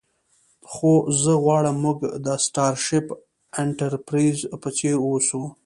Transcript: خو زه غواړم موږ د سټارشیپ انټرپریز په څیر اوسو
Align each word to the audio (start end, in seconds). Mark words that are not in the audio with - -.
خو 0.71 0.91
زه 1.21 1.31
غواړم 1.43 1.75
موږ 1.83 1.97
د 2.25 2.27
سټارشیپ 2.45 3.07
انټرپریز 3.63 4.37
په 4.61 4.69
څیر 4.77 4.95
اوسو 5.05 5.41